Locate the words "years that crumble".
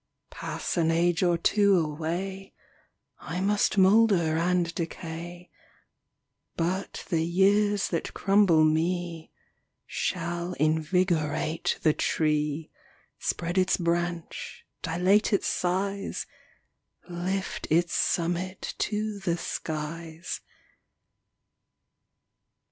7.23-8.63